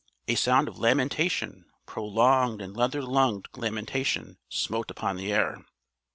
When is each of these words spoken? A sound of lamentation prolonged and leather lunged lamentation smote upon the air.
A 0.27 0.33
sound 0.33 0.67
of 0.67 0.79
lamentation 0.79 1.69
prolonged 1.85 2.59
and 2.59 2.75
leather 2.75 3.03
lunged 3.03 3.49
lamentation 3.55 4.39
smote 4.49 4.89
upon 4.89 5.15
the 5.15 5.31
air. 5.31 5.63